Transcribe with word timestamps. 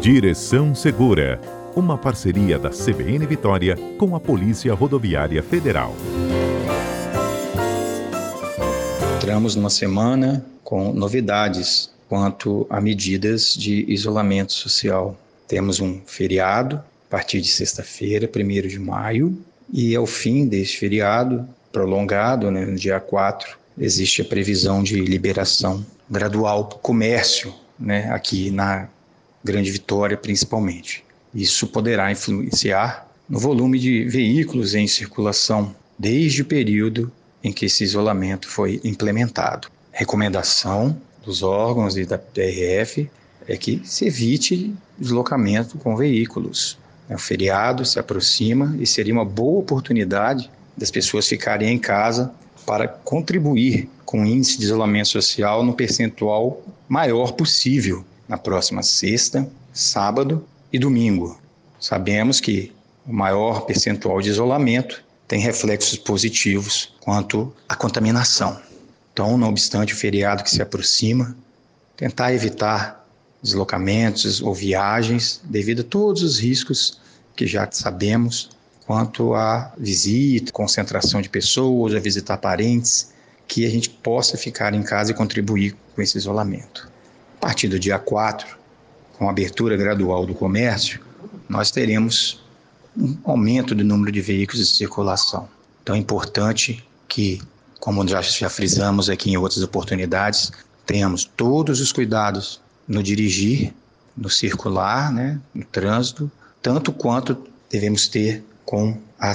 Direção 0.00 0.74
Segura, 0.74 1.38
uma 1.76 1.98
parceria 1.98 2.58
da 2.58 2.70
CBN 2.70 3.26
Vitória 3.26 3.76
com 3.98 4.16
a 4.16 4.20
Polícia 4.20 4.72
Rodoviária 4.72 5.42
Federal. 5.42 5.94
Entramos 9.18 9.54
numa 9.54 9.68
semana 9.68 10.42
com 10.64 10.90
novidades 10.94 11.90
quanto 12.08 12.66
a 12.70 12.80
medidas 12.80 13.54
de 13.54 13.84
isolamento 13.92 14.54
social. 14.54 15.20
Temos 15.46 15.80
um 15.80 16.00
feriado 16.06 16.76
a 16.76 17.10
partir 17.10 17.42
de 17.42 17.48
sexta-feira, 17.48 18.26
1 18.26 18.68
de 18.68 18.78
maio, 18.78 19.38
e 19.70 19.94
ao 19.94 20.06
fim 20.06 20.46
deste 20.46 20.78
feriado 20.78 21.46
prolongado, 21.70 22.50
né, 22.50 22.64
no 22.64 22.74
dia 22.74 22.98
4, 23.00 23.54
existe 23.78 24.22
a 24.22 24.24
previsão 24.24 24.82
de 24.82 24.98
liberação 24.98 25.84
gradual 26.08 26.64
para 26.64 26.76
o 26.78 26.80
comércio, 26.80 27.52
né, 27.78 28.10
aqui 28.10 28.50
na 28.50 28.88
Grande 29.42 29.70
Vitória 29.70 30.16
principalmente. 30.16 31.04
Isso 31.34 31.66
poderá 31.66 32.10
influenciar 32.12 33.08
no 33.28 33.38
volume 33.38 33.78
de 33.78 34.04
veículos 34.04 34.74
em 34.74 34.86
circulação 34.86 35.74
desde 35.98 36.42
o 36.42 36.44
período 36.44 37.10
em 37.42 37.52
que 37.52 37.66
esse 37.66 37.84
isolamento 37.84 38.48
foi 38.48 38.80
implementado. 38.84 39.68
Recomendação 39.92 41.00
dos 41.24 41.42
órgãos 41.42 41.96
e 41.96 42.04
da 42.04 42.18
PRF 42.18 43.08
é 43.46 43.56
que 43.56 43.80
se 43.84 44.06
evite 44.06 44.74
deslocamento 44.98 45.78
com 45.78 45.96
veículos. 45.96 46.78
O 47.08 47.18
feriado 47.18 47.84
se 47.84 47.98
aproxima 47.98 48.76
e 48.78 48.86
seria 48.86 49.12
uma 49.12 49.24
boa 49.24 49.60
oportunidade 49.60 50.50
das 50.76 50.90
pessoas 50.90 51.26
ficarem 51.26 51.72
em 51.72 51.78
casa 51.78 52.32
para 52.66 52.86
contribuir 52.86 53.88
com 54.04 54.22
o 54.22 54.26
índice 54.26 54.58
de 54.58 54.64
isolamento 54.64 55.08
social 55.08 55.64
no 55.64 55.72
percentual 55.72 56.62
maior 56.88 57.32
possível 57.32 58.04
na 58.30 58.38
próxima 58.38 58.80
sexta, 58.80 59.50
sábado 59.72 60.46
e 60.72 60.78
domingo. 60.78 61.36
Sabemos 61.80 62.40
que 62.40 62.72
o 63.04 63.12
maior 63.12 63.62
percentual 63.62 64.22
de 64.22 64.28
isolamento 64.28 65.02
tem 65.26 65.40
reflexos 65.40 65.98
positivos 65.98 66.94
quanto 67.00 67.52
à 67.68 67.74
contaminação. 67.74 68.56
Então, 69.12 69.36
não 69.36 69.48
obstante 69.48 69.94
o 69.94 69.96
feriado 69.96 70.44
que 70.44 70.50
se 70.50 70.62
aproxima, 70.62 71.36
tentar 71.96 72.32
evitar 72.32 73.04
deslocamentos 73.42 74.40
ou 74.40 74.54
viagens 74.54 75.40
devido 75.42 75.80
a 75.80 75.84
todos 75.84 76.22
os 76.22 76.38
riscos 76.38 77.00
que 77.34 77.48
já 77.48 77.68
sabemos 77.72 78.50
quanto 78.86 79.34
à 79.34 79.72
visita, 79.76 80.52
concentração 80.52 81.20
de 81.20 81.28
pessoas, 81.28 81.96
a 81.96 81.98
visitar 81.98 82.38
parentes, 82.38 83.12
que 83.48 83.66
a 83.66 83.70
gente 83.70 83.90
possa 83.90 84.36
ficar 84.36 84.72
em 84.72 84.84
casa 84.84 85.10
e 85.10 85.14
contribuir 85.14 85.74
com 85.96 86.00
esse 86.00 86.16
isolamento. 86.16 86.88
A 87.40 87.46
partir 87.46 87.68
do 87.68 87.78
dia 87.78 87.98
4, 87.98 88.46
com 89.16 89.26
a 89.26 89.30
abertura 89.30 89.74
gradual 89.74 90.26
do 90.26 90.34
comércio, 90.34 91.00
nós 91.48 91.70
teremos 91.70 92.38
um 92.94 93.16
aumento 93.24 93.74
do 93.74 93.82
número 93.82 94.12
de 94.12 94.20
veículos 94.20 94.60
em 94.60 94.74
circulação. 94.74 95.48
Então 95.82 95.96
é 95.96 95.98
importante 95.98 96.84
que, 97.08 97.40
como 97.80 98.06
já, 98.06 98.20
já 98.20 98.50
frisamos 98.50 99.08
aqui 99.08 99.30
em 99.30 99.38
outras 99.38 99.62
oportunidades, 99.62 100.52
tenhamos 100.84 101.24
todos 101.24 101.80
os 101.80 101.92
cuidados 101.92 102.60
no 102.86 103.02
dirigir, 103.02 103.72
no 104.14 104.28
circular, 104.28 105.10
né, 105.10 105.40
no 105.54 105.64
trânsito, 105.64 106.30
tanto 106.60 106.92
quanto 106.92 107.46
devemos 107.70 108.06
ter 108.06 108.44
com 108.66 108.98
a 109.18 109.32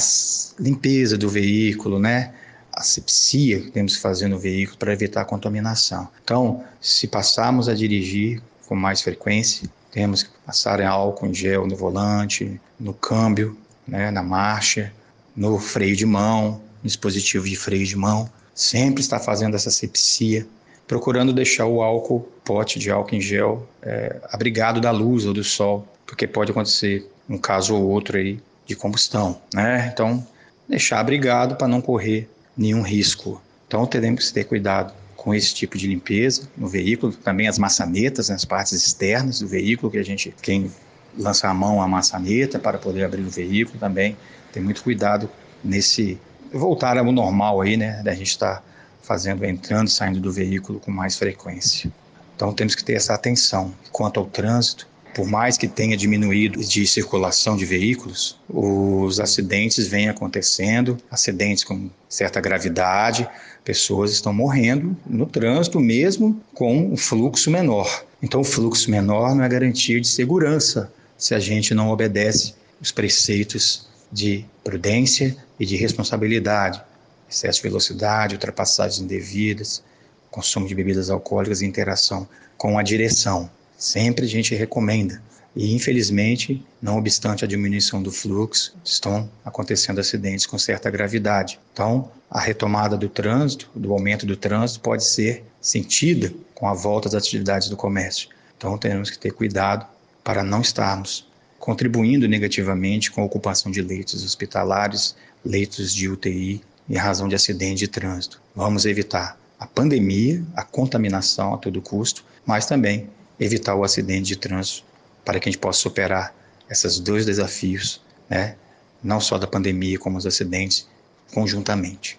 limpeza 0.59 1.17
do 1.17 1.28
veículo, 1.28 1.97
né? 1.97 2.36
A 2.76 2.84
sepsia 2.84 3.62
que 3.62 3.72
temos 3.72 3.95
que 3.95 4.02
fazer 4.02 4.28
no 4.28 4.38
veículo 4.38 4.78
para 4.78 4.92
evitar 4.92 5.22
a 5.22 5.26
contaminação. 5.26 6.08
Então, 6.23 6.64
se 6.81 7.08
passarmos 7.08 7.70
a 7.70 7.73
dirigir 7.73 8.42
com 8.68 8.76
mais 8.76 9.02
frequência, 9.02 9.70
temos 9.92 10.23
que 10.23 10.30
passar 10.45 10.81
álcool 10.81 11.28
em 11.28 11.34
gel 11.34 11.66
no 11.66 11.76
volante, 11.76 12.59
no 12.78 12.94
câmbio, 12.94 13.58
né, 13.88 14.12
na 14.12 14.22
marcha, 14.22 14.92
no 15.36 15.58
freio 15.58 15.96
de 15.96 16.06
mão, 16.06 16.62
no 16.84 16.88
dispositivo 16.88 17.47
de 17.47 17.56
freio 17.56 17.86
de 17.86 17.96
mão. 17.96 18.30
Sempre 18.53 19.02
está 19.02 19.19
fazendo 19.19 19.56
essa 19.56 19.72
sepsia, 19.72 20.46
procurando 20.86 21.31
deixar 21.31 21.66
o 21.66 21.81
álcool, 21.81 22.30
pote 22.44 22.78
de 22.78 22.92
álcool 22.92 23.16
em 23.16 23.22
gel, 23.22 23.68
é, 23.81 24.19
abrigado 24.31 24.81
da 24.81 24.92
luz 24.92 25.25
ou 25.25 25.34
do 25.34 25.44
sol, 25.44 25.88
porque 26.06 26.28
pode 26.28 26.52
acontecer 26.52 27.09
um 27.30 27.38
caso 27.38 27.74
ou 27.74 27.90
outro 27.90 28.18
aí 28.18 28.40
de 28.66 28.75
combustão, 28.75 29.40
né? 29.53 29.90
Então, 29.94 30.25
deixar 30.68 31.00
abrigado 31.00 31.56
para 31.56 31.68
não 31.68 31.80
correr 31.81 32.30
nenhum 32.58 32.82
risco. 32.82 33.42
Então, 33.68 33.86
teremos 33.86 34.28
que 34.28 34.34
ter 34.34 34.44
cuidado 34.46 34.94
com 35.16 35.34
esse 35.34 35.54
tipo 35.54 35.78
de 35.78 35.88
limpeza 35.88 36.48
no 36.56 36.68
veículo, 36.68 37.12
também 37.12 37.48
as 37.48 37.58
maçanetas, 37.58 38.30
nas 38.30 38.46
partes 38.46 38.74
externas 38.74 39.40
do 39.40 39.48
veículo, 39.48 39.92
que 39.92 39.98
a 39.98 40.04
gente, 40.04 40.34
quem 40.42 40.72
lança 41.18 41.48
a 41.48 41.54
mão 41.54 41.82
à 41.82 41.88
maçaneta 41.88 42.60
para 42.60 42.78
poder 42.78 43.04
abrir 43.04 43.24
o 43.24 43.30
veículo 43.30 43.80
também, 43.80 44.16
tem 44.52 44.62
muito 44.62 44.84
cuidado 44.84 45.30
nesse 45.64 46.20
voltar 46.54 46.98
ao 46.98 47.12
normal 47.12 47.62
aí, 47.62 47.76
né, 47.76 48.02
da 48.04 48.14
gente 48.14 48.30
estar 48.30 48.58
tá 48.58 48.64
fazendo, 49.02 49.44
entrando 49.46 49.88
e 49.88 49.92
saindo 49.92 50.20
do 50.20 50.32
veículo 50.32 50.80
com 50.80 50.92
mais 50.92 51.18
frequência. 51.18 51.92
Então 52.36 52.54
temos 52.54 52.76
que 52.76 52.84
ter 52.84 52.94
essa 52.94 53.14
atenção. 53.14 53.74
Quanto 53.92 54.20
ao 54.20 54.26
trânsito, 54.26 54.88
por 55.16 55.26
mais 55.26 55.58
que 55.58 55.66
tenha 55.66 55.96
diminuído 55.96 56.59
de 56.59 56.86
circulação 56.86 57.56
de 57.56 57.64
veículos, 57.66 58.38
os 58.50 59.18
acidentes 59.18 59.88
vêm 59.88 60.09
acontecendo, 60.09 60.98
acidentes 61.09 61.64
com 61.64 61.90
certa 62.09 62.42
gravidade, 62.42 63.25
pessoas 63.64 64.12
estão 64.12 64.34
morrendo 64.34 64.96
no 65.08 65.25
trânsito 65.25 65.80
mesmo 65.80 66.38
com 66.54 66.92
um 66.92 66.98
fluxo 66.98 67.50
menor. 67.50 68.04
Então, 68.22 68.42
o 68.42 68.44
fluxo 68.44 68.92
menor 68.92 69.34
não 69.34 69.46
é 69.46 69.48
garantia 69.48 70.02
de 70.02 70.08
segurança 70.08 70.92
se 71.18 71.34
a 71.34 71.40
gente 71.40 71.74
não 71.74 71.92
obedece 71.92 72.54
os 72.81 72.92
preceitos 72.92 73.88
de 74.12 74.44
prudência 74.66 75.38
e 75.58 75.66
de 75.66 75.78
responsabilidade, 75.78 76.81
excesso 77.30 77.62
de 77.62 77.70
velocidade, 77.70 78.36
ultrapassagens 78.36 79.00
indevidas, 79.00 79.81
consumo 80.30 80.68
de 80.68 80.75
bebidas 80.75 81.09
alcoólicas 81.09 81.62
e 81.62 81.66
interação 81.66 82.28
com 82.58 82.78
a 82.78 82.84
direção. 82.84 83.50
Sempre 83.78 84.25
a 84.25 84.28
gente 84.28 84.56
recomenda. 84.56 85.22
E, 85.56 85.74
infelizmente, 85.74 86.66
não 86.81 86.97
obstante 86.97 87.46
a 87.46 87.47
diminuição 87.47 88.03
do 88.03 88.12
fluxo, 88.12 88.75
estão 88.84 89.30
acontecendo 89.44 90.00
acidentes 90.00 90.46
com 90.46 90.58
certa 90.58 90.90
gravidade. 90.90 91.59
Então, 91.72 92.12
a 92.30 92.41
retomada 92.41 92.97
do 92.97 93.08
trânsito, 93.08 93.69
do 93.74 93.94
aumento 93.94 94.25
do 94.25 94.36
trânsito, 94.36 94.81
pode 94.81 95.06
ser 95.06 95.46
sentida 95.62 96.34
com 96.53 96.68
a 96.68 96.74
volta 96.74 97.09
das 97.09 97.24
atividades 97.24 97.69
do 97.69 97.78
comércio. 97.78 98.30
Então, 98.58 98.78
temos 98.78 99.09
que 99.09 99.18
ter 99.18 99.31
cuidado 99.31 99.88
para 100.24 100.44
não 100.44 100.59
estarmos 100.59 101.25
contribuindo 101.57 102.28
negativamente 102.28 103.09
com 103.09 103.22
a 103.22 103.25
ocupação 103.25 103.72
de 103.72 103.81
leitos 103.81 104.24
hospitalares, 104.24 105.16
leitos 105.44 105.94
de 105.94 106.09
UTI 106.09 106.62
em 106.90 106.96
razão 106.96 107.28
de 107.28 107.36
acidentes 107.36 107.80
de 107.80 107.88
trânsito. 107.88 108.42
Vamos 108.56 108.86
evitar 108.86 109.40
a 109.59 109.66
pandemia, 109.66 110.44
a 110.56 110.63
contaminação 110.63 111.53
a 111.53 111.57
todo 111.57 111.81
custo, 111.81 112.25
mas 112.46 112.66
também 112.66 113.09
evitar 113.40 113.75
o 113.75 113.84
acidente 113.84 114.28
de 114.28 114.35
trânsito 114.35 114.84
para 115.23 115.40
que 115.40 115.50
a 115.50 115.51
gente 115.51 115.59
possa 115.59 115.79
superar 115.79 116.34
esses 116.69 117.00
dois 117.00 117.25
desafios, 117.25 118.01
né? 118.29 118.56
não 119.03 119.19
só 119.19 119.38
da 119.38 119.47
pandemia, 119.47 120.00
como 120.00 120.18
os 120.18 120.25
acidentes, 120.25 120.88
conjuntamente. 121.34 122.13